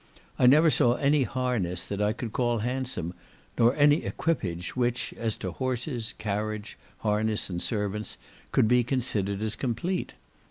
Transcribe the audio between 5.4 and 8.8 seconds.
horses, carriage, harness, and servants, could